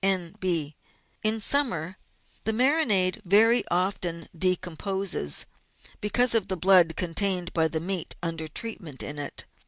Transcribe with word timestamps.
N.B.— 0.03 0.75
In 1.23 1.39
summer 1.39 1.95
the 2.43 2.51
marinade 2.53 3.21
very 3.23 3.63
often 3.69 4.27
decomposes, 4.35 5.45
because 5.99 6.33
of 6.33 6.47
the 6.47 6.57
blood 6.57 6.95
contained 6.95 7.53
by 7.53 7.67
the 7.67 7.79
meat 7.79 8.15
under 8.23 8.47
treatment 8.47 9.03
in 9.03 9.19
it. 9.19 9.45